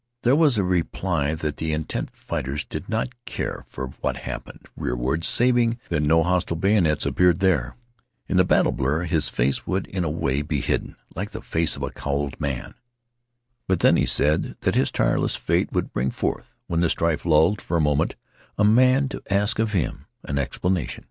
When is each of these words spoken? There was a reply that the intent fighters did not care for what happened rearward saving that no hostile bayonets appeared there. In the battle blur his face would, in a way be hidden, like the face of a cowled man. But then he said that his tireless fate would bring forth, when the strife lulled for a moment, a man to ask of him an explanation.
There 0.23 0.35
was 0.35 0.57
a 0.57 0.63
reply 0.63 1.35
that 1.35 1.57
the 1.57 1.71
intent 1.73 2.09
fighters 2.09 2.65
did 2.65 2.89
not 2.89 3.23
care 3.25 3.65
for 3.69 3.89
what 4.01 4.17
happened 4.17 4.67
rearward 4.75 5.23
saving 5.23 5.77
that 5.89 5.99
no 6.01 6.23
hostile 6.23 6.55
bayonets 6.57 7.05
appeared 7.05 7.39
there. 7.39 7.75
In 8.27 8.37
the 8.37 8.43
battle 8.43 8.71
blur 8.71 9.03
his 9.03 9.29
face 9.29 9.67
would, 9.67 9.85
in 9.85 10.03
a 10.03 10.09
way 10.09 10.41
be 10.41 10.59
hidden, 10.59 10.95
like 11.15 11.29
the 11.29 11.39
face 11.43 11.75
of 11.75 11.83
a 11.83 11.91
cowled 11.91 12.41
man. 12.41 12.73
But 13.67 13.81
then 13.81 13.95
he 13.95 14.07
said 14.07 14.55
that 14.61 14.73
his 14.73 14.89
tireless 14.89 15.35
fate 15.35 15.71
would 15.71 15.93
bring 15.93 16.09
forth, 16.09 16.55
when 16.65 16.79
the 16.81 16.89
strife 16.89 17.23
lulled 17.23 17.61
for 17.61 17.77
a 17.77 17.79
moment, 17.79 18.15
a 18.57 18.63
man 18.63 19.07
to 19.09 19.21
ask 19.29 19.59
of 19.59 19.73
him 19.73 20.07
an 20.23 20.39
explanation. 20.39 20.99